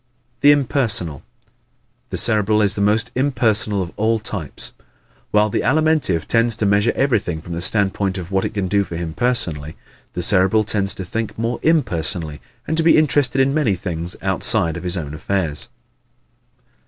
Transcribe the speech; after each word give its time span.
The 0.39 0.51
Impersonal¶ 0.51 1.19
The 2.09 2.17
Cerebral 2.17 2.63
is 2.63 2.73
the 2.73 2.81
most 2.81 3.11
impersonal 3.13 3.83
of 3.83 3.93
all 3.97 4.17
types. 4.17 4.73
While 5.29 5.51
the 5.51 5.61
Alimentive 5.61 6.25
tends 6.25 6.55
to 6.55 6.65
measure 6.65 6.91
everything 6.95 7.39
from 7.39 7.53
the 7.53 7.61
standpoint 7.61 8.17
of 8.17 8.31
what 8.31 8.43
it 8.43 8.55
can 8.55 8.67
do 8.67 8.83
for 8.83 8.95
him 8.95 9.13
personally, 9.13 9.75
the 10.13 10.23
Cerebral 10.23 10.63
tends 10.63 10.95
to 10.95 11.05
think 11.05 11.37
more 11.37 11.59
impersonally 11.61 12.41
and 12.65 12.77
to 12.77 12.83
be 12.83 12.97
interested 12.97 13.41
in 13.41 13.53
many 13.53 13.75
things 13.75 14.15
outside 14.23 14.75
of 14.75 14.81
his 14.81 14.97
own 14.97 15.13
affairs. 15.13 15.69